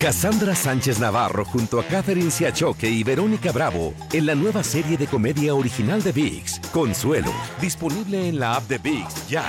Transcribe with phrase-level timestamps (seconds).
[0.00, 5.08] Cassandra Sánchez Navarro junto a Catherine Siachoque y Verónica Bravo en la nueva serie de
[5.08, 9.44] comedia original de VIX, Consuelo, disponible en la app de VIX ya.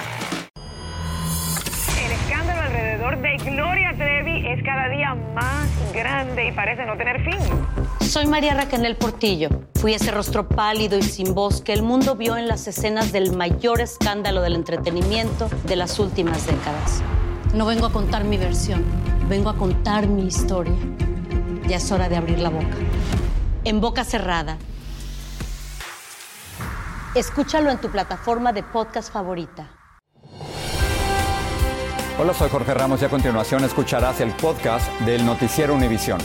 [2.04, 7.24] El escándalo alrededor de Gloria Trevi es cada día más grande y parece no tener
[7.24, 8.08] fin.
[8.08, 9.50] Soy María Raquel Portillo.
[9.76, 13.38] Fui ese rostro pálido y sin voz que el mundo vio en las escenas del
[13.38, 17.04] mayor escándalo del entretenimiento de las últimas décadas.
[17.54, 18.84] No vengo a contar mi versión,
[19.30, 20.74] vengo a contar mi historia.
[21.68, 22.76] Ya es hora de abrir la boca.
[23.64, 24.58] En boca cerrada.
[27.14, 29.70] Escúchalo en tu plataforma de podcast favorita.
[32.18, 36.20] Hola, soy Jorge Ramos y a continuación escucharás el podcast del Noticiero Univisión.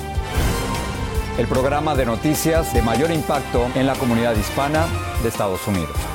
[1.39, 4.87] El programa de noticias de mayor impacto en la comunidad hispana
[5.23, 6.14] de Estados Unidos.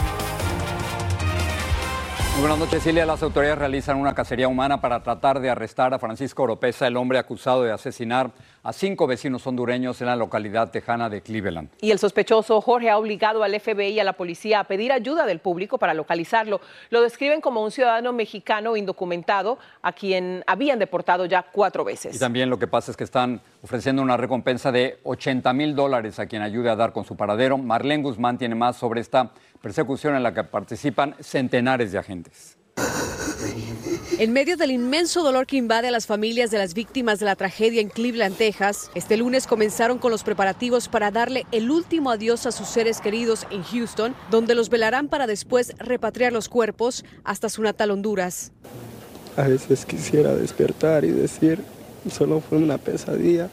[2.39, 3.05] Muy buenas noches, Silvia.
[3.05, 7.17] Las autoridades realizan una cacería humana para tratar de arrestar a Francisco Oropesa, el hombre
[7.17, 8.31] acusado de asesinar
[8.63, 11.67] a cinco vecinos hondureños en la localidad tejana de Cleveland.
[11.81, 15.25] Y el sospechoso Jorge ha obligado al FBI y a la policía a pedir ayuda
[15.25, 16.61] del público para localizarlo.
[16.91, 22.15] Lo describen como un ciudadano mexicano indocumentado a quien habían deportado ya cuatro veces.
[22.15, 26.19] Y también lo que pasa es que están ofreciendo una recompensa de 80 mil dólares
[26.19, 27.57] a quien ayude a dar con su paradero.
[27.57, 29.31] Marlene Guzmán tiene más sobre esta
[29.61, 32.57] persecución en la que participan centenares de agentes.
[34.17, 37.37] En medio del inmenso dolor que invade a las familias de las víctimas de la
[37.37, 42.45] tragedia en Cleveland, Texas, este lunes comenzaron con los preparativos para darle el último adiós
[42.45, 47.47] a sus seres queridos en Houston, donde los velarán para después repatriar los cuerpos hasta
[47.47, 48.51] su natal Honduras.
[49.37, 51.63] A veces quisiera despertar y decir,
[52.11, 53.49] solo fue una pesadilla,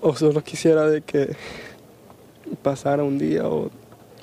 [0.00, 1.34] o solo quisiera de que
[2.62, 3.72] pasara un día o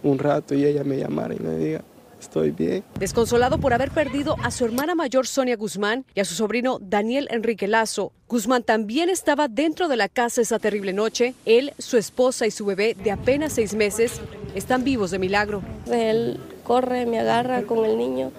[0.05, 1.81] un rato y ella me llamara y me diga,
[2.19, 2.83] estoy bien.
[2.99, 7.27] Desconsolado por haber perdido a su hermana mayor Sonia Guzmán y a su sobrino Daniel
[7.31, 11.33] Enrique Lazo, Guzmán también estaba dentro de la casa esa terrible noche.
[11.45, 14.21] Él, su esposa y su bebé de apenas seis meses
[14.53, 15.61] están vivos de milagro.
[15.91, 18.31] Él corre, me agarra con el niño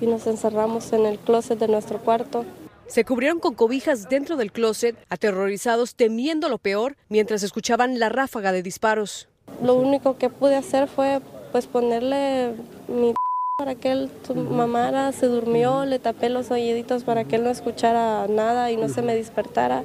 [0.00, 2.44] y nos encerramos en el closet de nuestro cuarto.
[2.86, 8.52] Se cubrieron con cobijas dentro del closet, aterrorizados, temiendo lo peor, mientras escuchaban la ráfaga
[8.52, 9.28] de disparos.
[9.62, 11.20] Lo único que pude hacer fue
[11.52, 12.54] pues ponerle
[12.88, 13.14] mi
[13.58, 17.50] para que él su mamara, se durmió, le tapé los oíditos para que él no
[17.50, 19.84] escuchara nada y no se me despertara.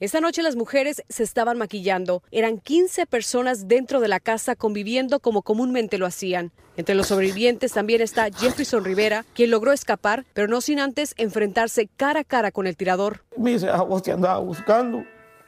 [0.00, 2.22] Esta noche las mujeres se estaban maquillando.
[2.32, 6.52] Eran 15 personas dentro de la casa conviviendo como comúnmente lo hacían.
[6.76, 11.88] Entre los sobrevivientes también está Jefferson Rivera, quien logró escapar, pero no sin antes enfrentarse
[11.96, 13.22] cara a cara con el tirador.
[13.36, 15.04] Me dice, a vos te andaba buscando.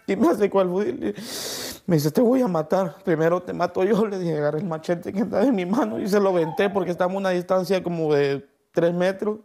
[0.08, 2.96] Y me hace cuál Me dice, te voy a matar.
[3.04, 4.06] Primero te mato yo.
[4.08, 6.92] Le dije, agarré el machete que estaba en mi mano y se lo aventé porque
[6.92, 9.40] estamos a una distancia como de tres metros.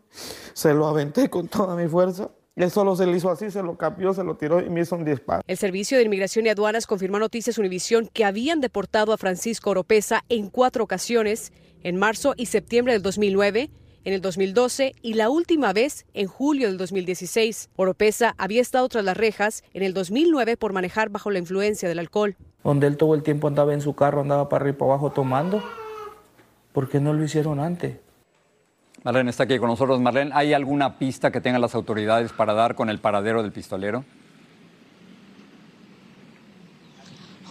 [0.53, 2.29] Se lo aventé con toda mi fuerza.
[2.55, 4.95] Él solo se le hizo así, se lo cambió, se lo tiró y me hizo
[4.95, 5.41] un disparo.
[5.47, 9.69] El Servicio de Inmigración y Aduanas confirmó a Noticias Univisión que habían deportado a Francisco
[9.69, 13.69] Oropesa en cuatro ocasiones, en marzo y septiembre del 2009,
[14.03, 17.69] en el 2012 y la última vez en julio del 2016.
[17.75, 21.99] Oropesa había estado tras las rejas en el 2009 por manejar bajo la influencia del
[21.99, 22.35] alcohol.
[22.63, 25.11] Donde él todo el tiempo andaba en su carro, andaba para arriba y para abajo
[25.11, 25.63] tomando.
[26.73, 27.97] ¿Por qué no lo hicieron antes?
[29.03, 29.99] Marlene está aquí con nosotros.
[29.99, 34.05] Marlene, ¿hay alguna pista que tengan las autoridades para dar con el paradero del pistolero?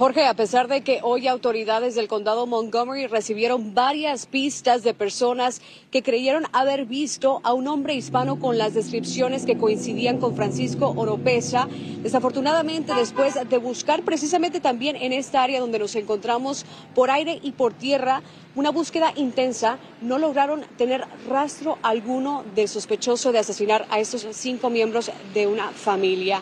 [0.01, 5.61] Jorge, a pesar de que hoy autoridades del condado Montgomery recibieron varias pistas de personas
[5.91, 10.95] que creyeron haber visto a un hombre hispano con las descripciones que coincidían con Francisco
[10.97, 11.69] Oropesa,
[12.03, 17.53] desafortunadamente después de buscar precisamente también en esta área donde nos encontramos por aire y
[17.53, 18.23] por tierra,
[18.55, 24.71] una búsqueda intensa, no lograron tener rastro alguno del sospechoso de asesinar a estos cinco
[24.71, 26.41] miembros de una familia.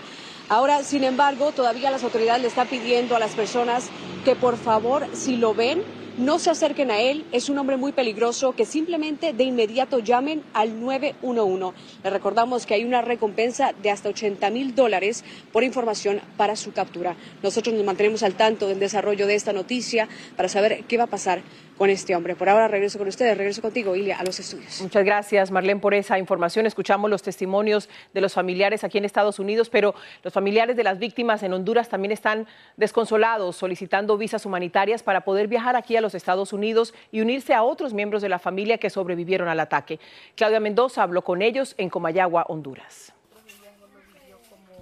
[0.51, 3.91] Ahora, sin embargo, todavía las autoridades le están pidiendo a las personas
[4.25, 5.83] que por favor, si lo ven,
[6.17, 10.43] no se acerquen a él, es un hombre muy peligroso, que simplemente de inmediato llamen
[10.55, 11.77] al 911.
[12.03, 15.23] Le recordamos que hay una recompensa de hasta 80 mil dólares
[15.53, 17.15] por información para su captura.
[17.43, 21.09] Nosotros nos mantenemos al tanto del desarrollo de esta noticia para saber qué va a
[21.09, 21.43] pasar
[21.79, 22.35] con este hombre.
[22.35, 24.83] Por ahora regreso con ustedes, regreso contigo, Ilia, a los estudios.
[24.83, 26.67] Muchas gracias, Marlene, por esa información.
[26.67, 29.95] Escuchamos los testimonios de los familiares aquí en Estados Unidos, pero
[30.25, 32.47] los familiares de las víctimas en Honduras también están
[32.77, 37.63] desconsolados, solicitando visas humanitarias para poder viajar aquí a los Estados Unidos y unirse a
[37.63, 40.01] otros miembros de la familia que sobrevivieron al ataque.
[40.35, 43.15] Claudia Mendoza habló con ellos en Comayagua, Honduras.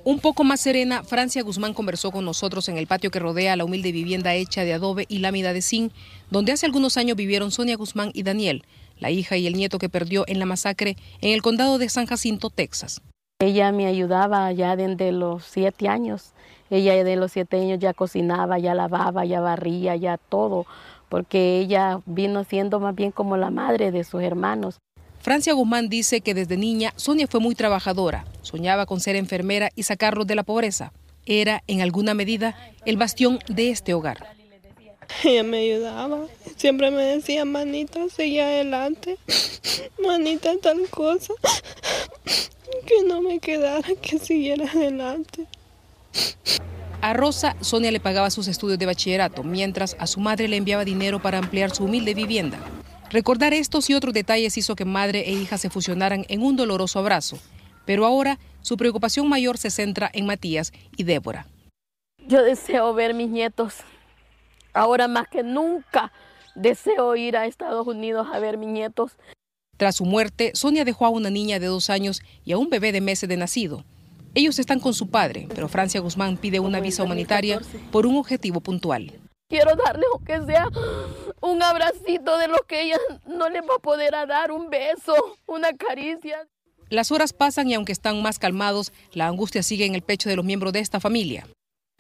[0.06, 3.64] Un poco más serena, Francia Guzmán conversó con nosotros en el patio que rodea la
[3.64, 5.92] humilde vivienda hecha de adobe y lámina de zinc,
[6.30, 8.62] donde hace algunos años vivieron Sonia Guzmán y Daniel,
[9.00, 12.06] la hija y el nieto que perdió en la masacre en el condado de San
[12.06, 13.02] Jacinto, Texas.
[13.40, 16.34] Ella me ayudaba ya desde los siete años.
[16.70, 20.66] Ella de los siete años ya cocinaba, ya lavaba, ya barría, ya todo,
[21.08, 24.78] porque ella vino siendo más bien como la madre de sus hermanos.
[25.26, 29.82] Francia Guzmán dice que desde niña Sonia fue muy trabajadora, soñaba con ser enfermera y
[29.82, 30.93] sacarlos de la pobreza.
[31.26, 34.37] Era, en alguna medida, el bastión de este hogar.
[35.25, 39.19] Ella me ayudaba, siempre me decía, manita, sigue adelante,
[40.00, 41.34] manita, tal cosa,
[42.87, 45.49] que no me quedara, que siguiera adelante.
[47.00, 50.84] A Rosa, Sonia le pagaba sus estudios de bachillerato, mientras a su madre le enviaba
[50.84, 52.61] dinero para ampliar su humilde vivienda.
[53.10, 56.98] Recordar estos y otros detalles hizo que madre e hija se fusionaran en un doloroso
[56.98, 57.38] abrazo,
[57.84, 61.46] pero ahora su preocupación mayor se centra en Matías y Débora.
[62.26, 63.84] Yo deseo ver mis nietos
[64.76, 66.12] Ahora más que nunca
[66.54, 69.12] deseo ir a Estados Unidos a ver mis nietos.
[69.78, 72.92] Tras su muerte, Sonia dejó a una niña de dos años y a un bebé
[72.92, 73.84] de meses de nacido.
[74.34, 77.58] Ellos están con su padre, pero Francia Guzmán pide una visa humanitaria
[77.90, 79.14] por un objetivo puntual.
[79.48, 80.69] Quiero darle, aunque sea
[81.40, 85.14] un abracito de lo que ella no le va a poder dar, un beso,
[85.46, 86.48] una caricia.
[86.88, 90.37] Las horas pasan y aunque están más calmados, la angustia sigue en el pecho de
[90.37, 91.46] los miembros de esta familia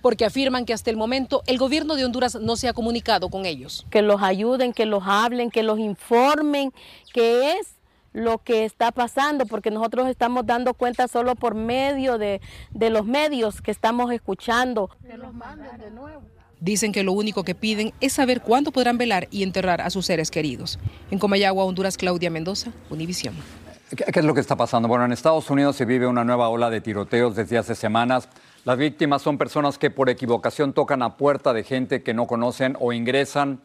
[0.02, 3.44] porque afirman que hasta el momento el gobierno de Honduras no se ha comunicado con
[3.44, 3.84] ellos.
[3.90, 6.72] Que los ayuden, que los hablen, que los informen,
[7.12, 7.74] qué es
[8.12, 12.40] lo que está pasando, porque nosotros estamos dando cuenta solo por medio de,
[12.70, 14.90] de los medios que estamos escuchando.
[15.04, 16.22] Que los manden de nuevo.
[16.60, 20.06] Dicen que lo único que piden es saber cuándo podrán velar y enterrar a sus
[20.06, 20.78] seres queridos.
[21.10, 23.34] En Comayagua, Honduras, Claudia Mendoza, Univisión.
[23.94, 24.88] ¿Qué es lo que está pasando?
[24.88, 28.28] Bueno, en Estados Unidos se vive una nueva ola de tiroteos desde hace semanas.
[28.64, 32.76] Las víctimas son personas que por equivocación tocan a puerta de gente que no conocen
[32.80, 33.60] o ingresan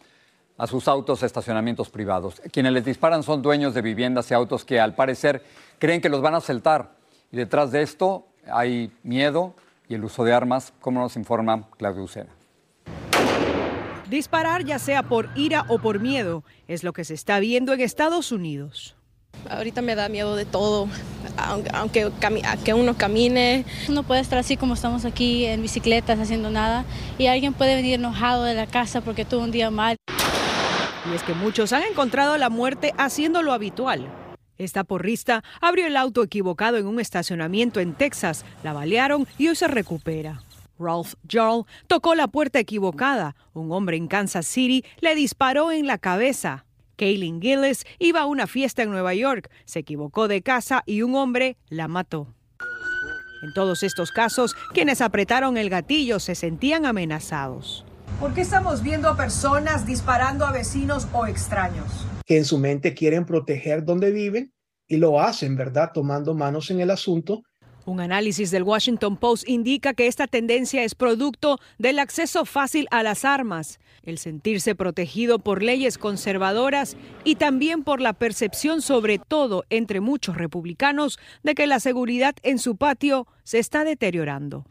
[0.59, 2.39] a sus autos estacionamientos privados.
[2.51, 5.43] Quienes les disparan son dueños de viviendas y autos que al parecer
[5.79, 6.91] creen que los van a asaltar.
[7.31, 9.55] Y detrás de esto hay miedo
[9.89, 12.40] y el uso de armas, como nos informa Claudio Ucena.
[14.12, 17.80] Disparar ya sea por ira o por miedo es lo que se está viendo en
[17.80, 18.98] Estados Unidos.
[19.50, 20.90] Ahorita me da miedo de todo,
[21.72, 22.12] aunque,
[22.66, 23.63] que uno camine.
[23.88, 26.84] Uno puede estar así como estamos aquí en bicicletas haciendo nada
[27.18, 29.96] y alguien puede venir enojado de la casa porque tuvo un día mal.
[31.10, 34.12] Y es que muchos han encontrado la muerte haciendo lo habitual.
[34.58, 39.56] Esta porrista abrió el auto equivocado en un estacionamiento en Texas, la balearon y hoy
[39.56, 40.44] se recupera.
[40.81, 43.36] Ralph Jarl tocó la puerta equivocada.
[43.54, 46.66] Un hombre en Kansas City le disparó en la cabeza.
[46.98, 51.16] Kaylin Gillis iba a una fiesta en Nueva York, se equivocó de casa y un
[51.16, 52.28] hombre la mató.
[53.42, 57.86] En todos estos casos, quienes apretaron el gatillo se sentían amenazados.
[58.19, 62.06] ¿Por qué estamos viendo a personas disparando a vecinos o extraños?
[62.27, 64.54] Que en su mente quieren proteger donde viven
[64.88, 65.89] y lo hacen, ¿verdad?
[65.92, 67.42] Tomando manos en el asunto
[67.86, 73.04] un análisis del Washington Post indica que esta tendencia es producto del acceso fácil a
[73.04, 79.63] las armas, el sentirse protegido por leyes conservadoras y también por la percepción, sobre todo
[79.69, 84.66] entre muchos republicanos, de que la seguridad en su patio se está deteriorando.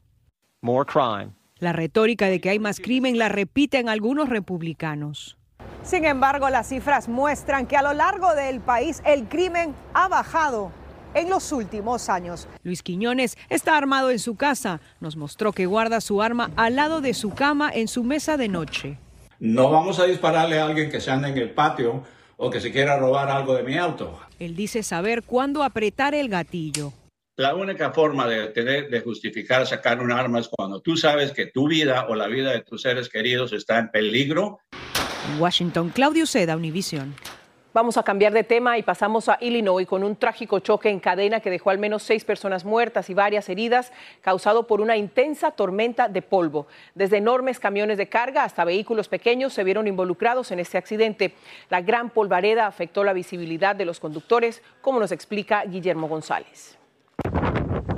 [1.59, 5.37] La retórica de que hay más crimen la repiten algunos republicanos.
[5.83, 10.73] Sin embargo, las cifras muestran que a lo largo del país el crimen ha bajado
[11.15, 12.49] en los últimos años.
[12.63, 14.81] Luis Quiñones está armado en su casa.
[15.01, 18.49] Nos mostró que guarda su arma al lado de su cama en su mesa de
[18.49, 18.99] noche.
[19.39, 22.05] No vamos a dispararle a alguien que se anda en el patio
[22.37, 24.19] o que se quiera robar algo de mi auto.
[24.39, 26.93] Él dice saber cuándo apretar el gatillo.
[27.37, 31.47] La única forma de, tener, de justificar sacar un arma es cuando tú sabes que
[31.47, 34.59] tu vida o la vida de tus seres queridos está en peligro.
[35.39, 37.15] Washington, Claudio Seda, Univision.
[37.73, 41.39] Vamos a cambiar de tema y pasamos a Illinois con un trágico choque en cadena
[41.39, 46.09] que dejó al menos seis personas muertas y varias heridas causado por una intensa tormenta
[46.09, 46.67] de polvo.
[46.97, 51.35] Desde enormes camiones de carga hasta vehículos pequeños se vieron involucrados en este accidente.
[51.69, 56.77] La gran polvareda afectó la visibilidad de los conductores, como nos explica Guillermo González.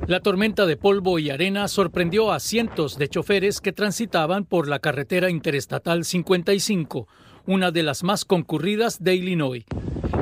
[0.07, 4.81] La tormenta de polvo y arena sorprendió a cientos de choferes que transitaban por la
[4.81, 7.09] carretera interestatal 55
[7.47, 9.65] una de las más concurridas de Illinois.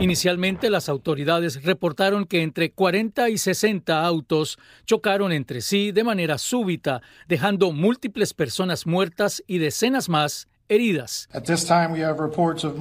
[0.01, 6.39] Inicialmente las autoridades reportaron que entre 40 y 60 autos chocaron entre sí de manera
[6.39, 11.29] súbita, dejando múltiples personas muertas y decenas más heridas.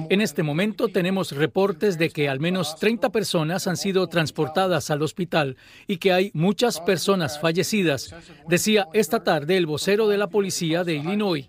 [0.08, 5.02] En este momento tenemos reportes de que al menos 30 personas han sido transportadas al
[5.02, 5.56] hospital
[5.86, 8.14] y que hay muchas personas fallecidas,
[8.48, 11.48] decía esta tarde el vocero de la policía de Illinois.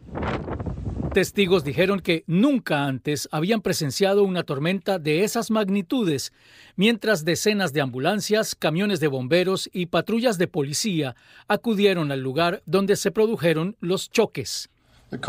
[1.13, 6.31] Testigos dijeron que nunca antes habían presenciado una tormenta de esas magnitudes,
[6.77, 11.17] mientras decenas de ambulancias, camiones de bomberos y patrullas de policía
[11.49, 14.69] acudieron al lugar donde se produjeron los choques.
[15.09, 15.19] La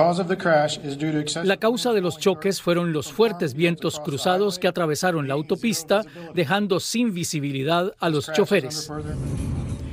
[1.57, 7.13] causa de los choques fueron los fuertes vientos cruzados que atravesaron la autopista, dejando sin
[7.13, 8.89] visibilidad a los choferes.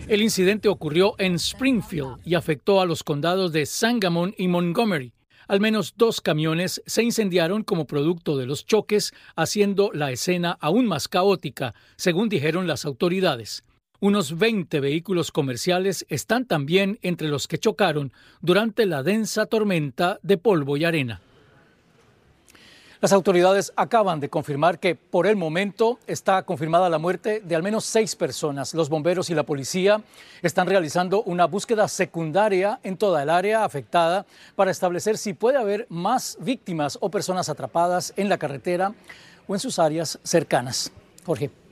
[0.07, 5.13] El incidente ocurrió en Springfield y afectó a los condados de Sangamon y Montgomery.
[5.49, 10.85] Al menos dos camiones se incendiaron como producto de los choques, haciendo la escena aún
[10.85, 13.63] más caótica, según dijeron las autoridades.
[13.99, 20.37] Unos 20 vehículos comerciales están también entre los que chocaron durante la densa tormenta de
[20.37, 21.19] polvo y arena.
[23.01, 27.63] Las autoridades acaban de confirmar que por el momento está confirmada la muerte de al
[27.63, 28.73] menos seis personas.
[28.73, 30.01] Los bomberos y la policía
[30.41, 34.25] están realizando una búsqueda secundaria en toda el área afectada
[34.57, 38.93] para establecer si puede haber más víctimas o personas atrapadas en la carretera
[39.47, 40.91] o en sus áreas cercanas.
[41.25, 41.68] Jorge.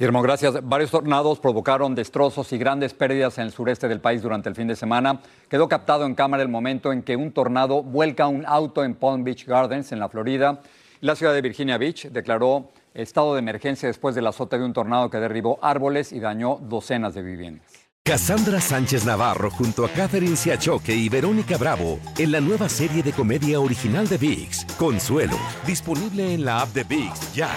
[0.00, 0.66] Guillermo, gracias.
[0.66, 4.66] Varios tornados provocaron destrozos y grandes pérdidas en el sureste del país durante el fin
[4.66, 5.20] de semana.
[5.46, 9.24] Quedó captado en cámara el momento en que un tornado vuelca un auto en Palm
[9.24, 10.62] Beach Gardens, en la Florida.
[11.02, 15.10] La ciudad de Virginia Beach declaró estado de emergencia después del azote de un tornado
[15.10, 17.70] que derribó árboles y dañó docenas de viviendas.
[18.02, 23.12] Cassandra Sánchez Navarro junto a Catherine Siachoque y Verónica Bravo en la nueva serie de
[23.12, 27.50] comedia original de VIX, Consuelo, disponible en la app de VIX ya.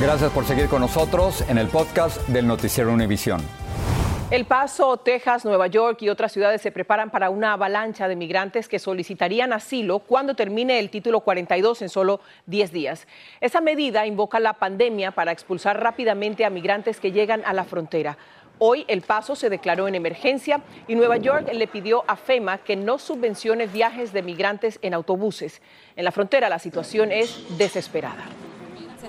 [0.00, 3.42] Gracias por seguir con nosotros en el podcast del Noticiero Univisión.
[4.30, 8.66] El Paso, Texas, Nueva York y otras ciudades se preparan para una avalancha de migrantes
[8.66, 13.06] que solicitarían asilo cuando termine el título 42 en solo 10 días.
[13.42, 18.16] Esa medida invoca la pandemia para expulsar rápidamente a migrantes que llegan a la frontera.
[18.58, 22.74] Hoy El Paso se declaró en emergencia y Nueva York le pidió a FEMA que
[22.74, 25.60] no subvencione viajes de migrantes en autobuses.
[25.94, 28.39] En la frontera la situación es desesperada se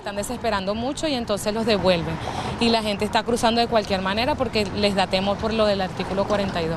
[0.02, 2.16] están desesperando mucho y entonces los devuelven.
[2.58, 5.80] Y la gente está cruzando de cualquier manera porque les da temor por lo del
[5.80, 6.76] artículo 42.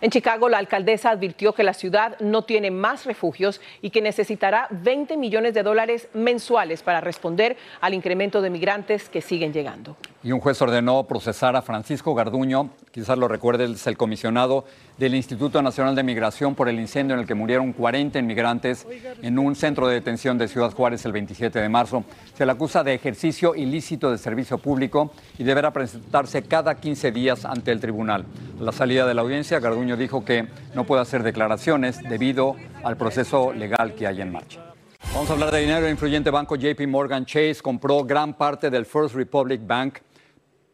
[0.00, 4.68] En Chicago, la alcaldesa advirtió que la ciudad no tiene más refugios y que necesitará
[4.70, 9.96] 20 millones de dólares mensuales para responder al incremento de migrantes que siguen llegando.
[10.24, 14.64] Y un juez ordenó procesar a Francisco Garduño, quizás lo recuerde, es el comisionado
[14.96, 18.84] del Instituto Nacional de Migración por el incendio en el que murieron 40 inmigrantes
[19.22, 22.02] en un centro de detención de Ciudad Juárez el 27 de marzo.
[22.36, 27.44] Se le acusa de ejercicio ilícito de servicio público y deberá presentarse cada 15 días
[27.44, 28.24] ante el tribunal.
[28.58, 32.96] A la salida de la audiencia, Garduño dijo que no puede hacer declaraciones debido al
[32.96, 34.68] proceso legal que hay en marcha.
[35.14, 35.86] Vamos a hablar de dinero.
[35.86, 39.98] El influyente banco JP Morgan Chase compró gran parte del First Republic Bank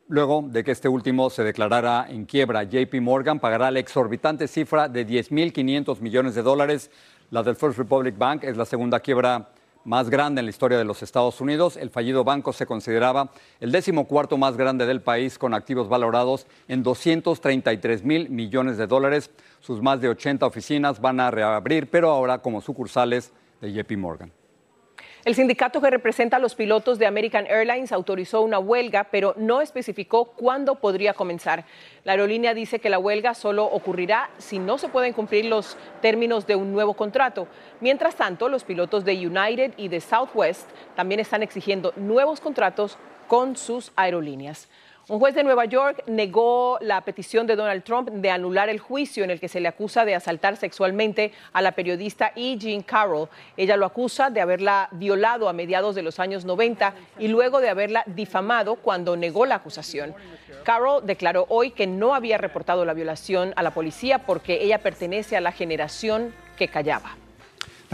[0.09, 4.87] Luego de que este último se declarara en quiebra, JP Morgan pagará la exorbitante cifra
[4.87, 6.91] de 10.500 millones de dólares.
[7.31, 9.49] La del First Republic Bank es la segunda quiebra
[9.85, 11.79] más grande en la historia de los Estados Unidos.
[11.79, 13.31] El fallido banco se consideraba
[13.61, 18.87] el décimo cuarto más grande del país, con activos valorados en 233 mil millones de
[18.87, 19.31] dólares.
[19.61, 23.33] Sus más de 80 oficinas van a reabrir, pero ahora como sucursales
[23.63, 24.44] de JP Morgan.
[25.25, 29.63] El sindicato que representa a los pilotos de American Airlines autorizó una huelga, pero no
[29.63, 31.65] especificó cuándo podría comenzar.
[32.05, 36.47] La aerolínea dice que la huelga solo ocurrirá si no se pueden cumplir los términos
[36.47, 37.49] de un nuevo contrato.
[37.81, 43.57] Mientras tanto, los pilotos de United y de Southwest también están exigiendo nuevos contratos con
[43.57, 44.69] sus aerolíneas.
[45.07, 49.23] Un juez de Nueva York negó la petición de Donald Trump de anular el juicio
[49.23, 52.57] en el que se le acusa de asaltar sexualmente a la periodista E.
[52.57, 53.29] Jean Carroll.
[53.59, 57.69] Ella lo acusa de haberla violado a mediados de los años 90 y luego de
[57.69, 60.15] haberla difamado cuando negó la acusación.
[60.65, 65.37] Carroll declaró hoy que no había reportado la violación a la policía porque ella pertenece
[65.37, 67.15] a la generación que callaba.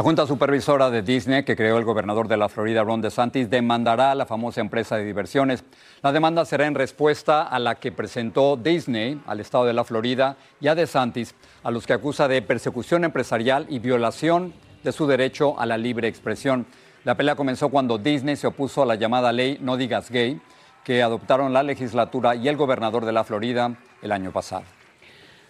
[0.01, 4.13] La Junta Supervisora de Disney, que creó el gobernador de la Florida, Ron DeSantis, demandará
[4.13, 5.63] a la famosa empresa de diversiones.
[6.01, 10.39] La demanda será en respuesta a la que presentó Disney al estado de la Florida
[10.59, 15.61] y a DeSantis, a los que acusa de persecución empresarial y violación de su derecho
[15.61, 16.65] a la libre expresión.
[17.05, 20.41] La pelea comenzó cuando Disney se opuso a la llamada ley No digas gay,
[20.83, 24.65] que adoptaron la legislatura y el gobernador de la Florida el año pasado.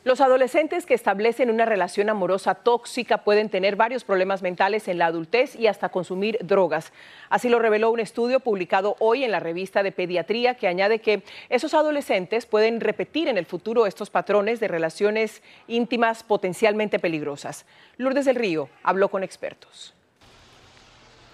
[0.03, 5.05] Los adolescentes que establecen una relación amorosa tóxica pueden tener varios problemas mentales en la
[5.05, 6.95] adultez y hasta consumir drogas.
[7.29, 11.23] Así lo reveló un estudio publicado hoy en la revista de pediatría que añade que
[11.51, 17.67] esos adolescentes pueden repetir en el futuro estos patrones de relaciones íntimas potencialmente peligrosas.
[17.99, 19.93] Lourdes del Río habló con expertos.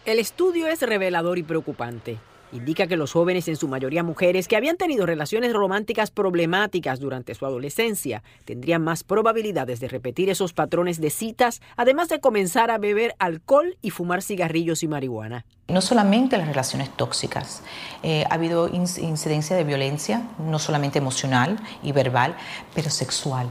[0.05, 2.19] El estudio es revelador y preocupante.
[2.53, 7.35] Indica que los jóvenes, en su mayoría mujeres, que habían tenido relaciones románticas problemáticas durante
[7.35, 12.79] su adolescencia, tendrían más probabilidades de repetir esos patrones de citas, además de comenzar a
[12.79, 15.45] beber alcohol y fumar cigarrillos y marihuana.
[15.69, 17.63] No solamente las relaciones tóxicas,
[18.03, 22.37] eh, ha habido incidencia de violencia, no solamente emocional y verbal,
[22.75, 23.49] pero sexual.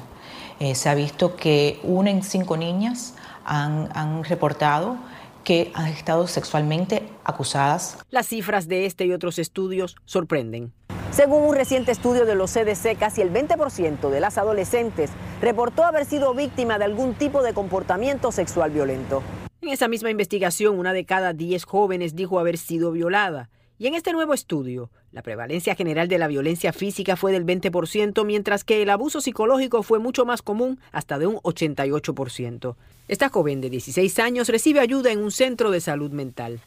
[0.59, 4.97] Eh, se ha visto que una en cinco niñas han, han reportado
[5.45, 7.97] que han estado sexualmente acusadas.
[8.09, 10.73] Las cifras de este y otros estudios sorprenden.
[11.11, 16.03] Según un reciente estudio de los CDC, casi el 20% de las adolescentes reportó haber
[16.03, 19.23] sido víctima de algún tipo de comportamiento sexual violento.
[19.61, 23.49] En esa misma investigación, una de cada 10 jóvenes dijo haber sido violada.
[23.77, 28.25] Y en este nuevo estudio, la prevalencia general de la violencia física fue del 20%,
[28.25, 32.75] mientras que el abuso psicológico fue mucho más común, hasta de un 88%.
[33.07, 36.59] Esta joven de 16 años recibe ayuda en un centro de salud mental.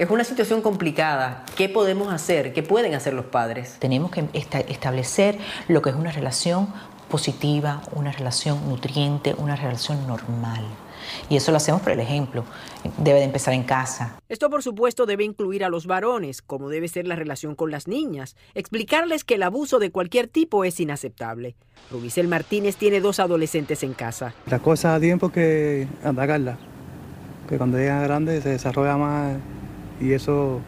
[0.00, 1.44] Es una situación complicada.
[1.56, 2.54] ¿Qué podemos hacer?
[2.54, 3.76] ¿Qué pueden hacer los padres?
[3.78, 5.36] Tenemos que establecer
[5.68, 6.72] lo que es una relación
[7.10, 10.64] positiva, una relación nutriente, una relación normal.
[11.28, 12.44] Y eso lo hacemos por el ejemplo.
[12.98, 14.16] Debe de empezar en casa.
[14.28, 17.88] Esto, por supuesto, debe incluir a los varones, como debe ser la relación con las
[17.88, 18.36] niñas.
[18.54, 21.56] Explicarles que el abuso de cualquier tipo es inaceptable.
[21.90, 24.34] Rubicel Martínez tiene dos adolescentes en casa.
[24.46, 26.58] La cosa a tiempo que atacarla.
[27.48, 29.36] Que cuando llega grande se desarrolla más
[30.00, 30.60] y eso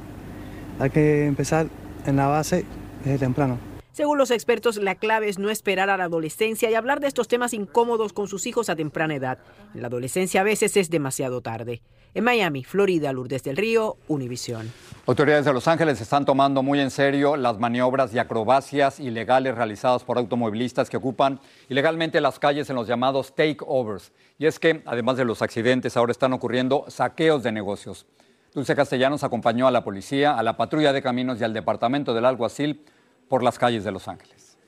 [0.80, 1.68] hay que empezar
[2.06, 2.64] en la base
[3.04, 3.71] desde temprano.
[3.92, 7.28] Según los expertos, la clave es no esperar a la adolescencia y hablar de estos
[7.28, 9.38] temas incómodos con sus hijos a temprana edad.
[9.74, 11.82] En la adolescencia a veces es demasiado tarde.
[12.14, 14.72] En Miami, Florida, Lourdes del Río, Univisión.
[15.06, 20.04] Autoridades de Los Ángeles están tomando muy en serio las maniobras y acrobacias ilegales realizadas
[20.04, 24.12] por automovilistas que ocupan ilegalmente las calles en los llamados takeovers.
[24.38, 28.06] Y es que, además de los accidentes, ahora están ocurriendo saqueos de negocios.
[28.54, 32.24] Dulce Castellanos acompañó a la policía, a la patrulla de caminos y al departamento del
[32.24, 32.84] alguacil
[33.32, 34.58] por las calles de Los Ángeles.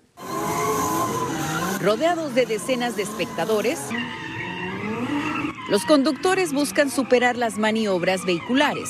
[1.82, 3.78] Rodeados de decenas de espectadores,
[5.68, 8.88] los conductores buscan superar las maniobras vehiculares,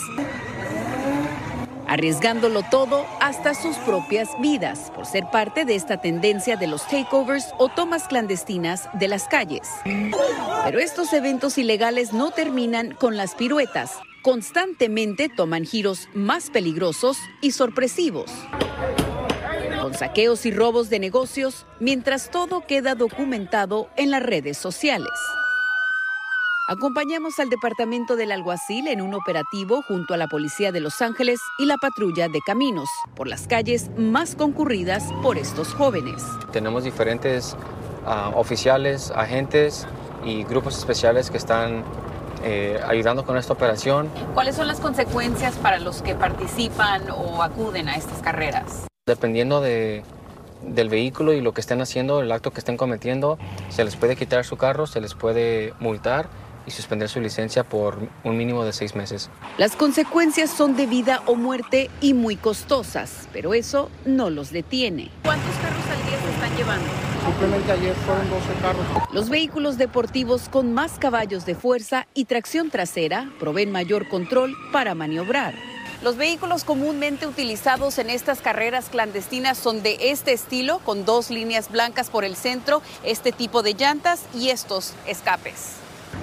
[1.89, 7.53] arriesgándolo todo hasta sus propias vidas por ser parte de esta tendencia de los takeovers
[7.59, 9.69] o tomas clandestinas de las calles.
[10.65, 13.99] Pero estos eventos ilegales no terminan con las piruetas.
[14.23, 18.31] Constantemente toman giros más peligrosos y sorpresivos
[19.95, 25.09] con saqueos y robos de negocios, mientras todo queda documentado en las redes sociales.
[26.69, 31.39] Acompañamos al departamento del alguacil en un operativo junto a la policía de Los Ángeles
[31.59, 36.23] y la patrulla de caminos por las calles más concurridas por estos jóvenes.
[36.53, 37.55] Tenemos diferentes
[38.07, 39.87] ah, oficiales, agentes
[40.25, 41.85] y grupos especiales que están
[42.43, 44.09] eh, ayudando con esta operación.
[44.33, 48.87] ¿Cuáles son las consecuencias para los que participan o acuden a estas carreras?
[49.07, 50.03] Dependiendo de,
[50.63, 53.39] del vehículo y lo que estén haciendo, el acto que estén cometiendo,
[53.69, 56.31] se les puede quitar su carro, se les puede multar
[56.67, 59.29] y suspender su licencia por un mínimo de seis meses.
[59.59, 65.11] Las consecuencias son de vida o muerte y muy costosas, pero eso no los detiene.
[65.23, 66.87] ¿Cuántos carros al día se están llevando?
[67.27, 68.87] Simplemente ayer fueron 12 carros.
[69.13, 74.95] Los vehículos deportivos con más caballos de fuerza y tracción trasera proveen mayor control para
[74.95, 75.74] maniobrar.
[76.05, 81.71] Los vehículos comúnmente utilizados en estas carreras clandestinas son de este estilo, con dos líneas
[81.71, 85.77] blancas por el centro, este tipo de llantas y estos escapes.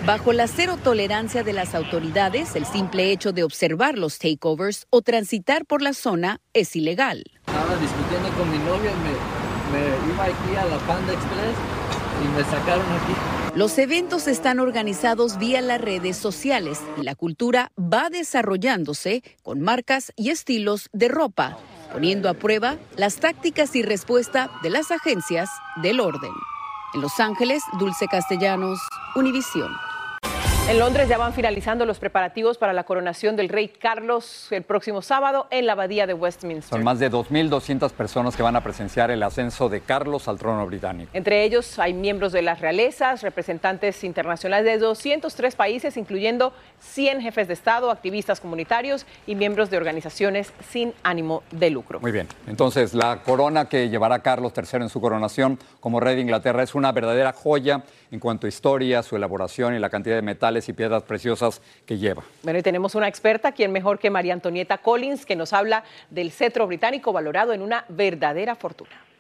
[0.06, 5.02] Bajo la cero tolerancia de las autoridades, el simple hecho de observar los takeovers o
[5.02, 7.24] transitar por la zona es ilegal.
[7.48, 11.81] Estaba discutiendo con mi novia, me, me iba aquí a la Panda Express
[12.24, 13.14] y me sacaron aquí.
[13.56, 20.14] Los eventos están organizados vía las redes sociales y la cultura va desarrollándose con marcas
[20.16, 21.58] y estilos de ropa,
[21.92, 25.50] poniendo a prueba las tácticas y respuesta de las agencias
[25.82, 26.32] del orden.
[26.94, 28.80] En Los Ángeles, Dulce Castellanos,
[29.16, 29.91] Univisión.
[30.72, 35.02] En Londres ya van finalizando los preparativos para la coronación del rey Carlos el próximo
[35.02, 36.70] sábado en la abadía de Westminster.
[36.70, 40.66] Son más de 2.200 personas que van a presenciar el ascenso de Carlos al trono
[40.66, 41.12] británico.
[41.12, 47.50] Entre ellos hay miembros de las realezas, representantes internacionales de 203 países, incluyendo 100 jefes
[47.50, 52.00] de Estado, activistas comunitarios y miembros de organizaciones sin ánimo de lucro.
[52.00, 56.22] Muy bien, entonces la corona que llevará Carlos III en su coronación como rey de
[56.22, 60.22] Inglaterra es una verdadera joya en cuanto a historia, su elaboración y la cantidad de
[60.22, 62.24] metales y piedras preciosas que lleva.
[62.44, 66.32] Bueno, y tenemos una experta, quien mejor que María Antonieta Collins, que nos habla del
[66.32, 69.11] cetro británico valorado en una verdadera fortuna.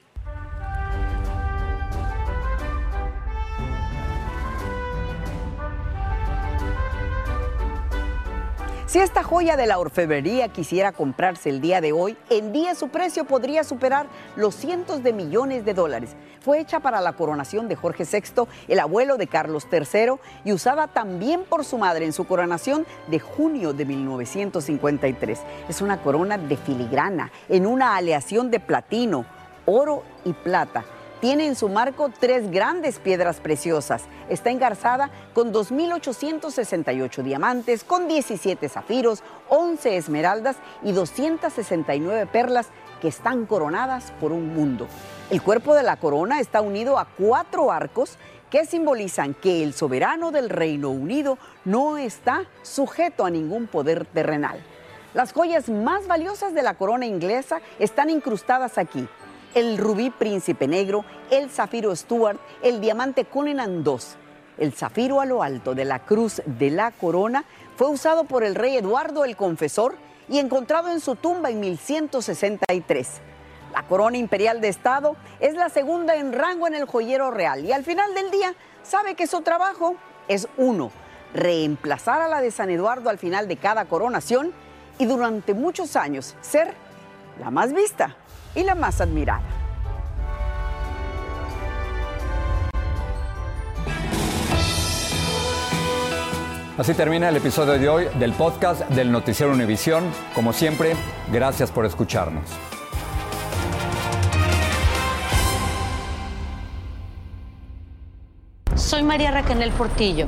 [8.91, 12.89] Si esta joya de la orfebrería quisiera comprarse el día de hoy, en día su
[12.89, 16.09] precio podría superar los cientos de millones de dólares.
[16.41, 20.87] Fue hecha para la coronación de Jorge VI, el abuelo de Carlos III, y usada
[20.87, 25.39] también por su madre en su coronación de junio de 1953.
[25.69, 29.23] Es una corona de filigrana, en una aleación de platino,
[29.65, 30.83] oro y plata.
[31.21, 34.05] Tiene en su marco tres grandes piedras preciosas.
[34.27, 42.69] Está engarzada con 2.868 diamantes, con 17 zafiros, 11 esmeraldas y 269 perlas
[43.01, 44.87] que están coronadas por un mundo.
[45.29, 48.17] El cuerpo de la corona está unido a cuatro arcos
[48.49, 54.59] que simbolizan que el soberano del Reino Unido no está sujeto a ningún poder terrenal.
[55.13, 59.07] Las joyas más valiosas de la corona inglesa están incrustadas aquí
[59.53, 63.97] el rubí príncipe negro, el zafiro Stuart, el diamante Cullinan II.
[64.57, 68.55] El zafiro a lo alto de la cruz de la corona fue usado por el
[68.55, 69.95] rey Eduardo el Confesor
[70.29, 73.21] y encontrado en su tumba en 1163.
[73.73, 77.71] La corona imperial de Estado es la segunda en rango en el joyero real y
[77.71, 79.95] al final del día sabe que su trabajo
[80.27, 80.91] es uno,
[81.33, 84.51] reemplazar a la de San Eduardo al final de cada coronación
[84.99, 86.73] y durante muchos años ser
[87.39, 88.15] la más vista
[88.55, 89.41] y la más admirada.
[96.77, 100.03] Así termina el episodio de hoy del podcast del Noticiero Univisión.
[100.33, 100.95] Como siempre,
[101.31, 102.49] gracias por escucharnos.
[108.75, 110.27] Soy María Raquel Portillo.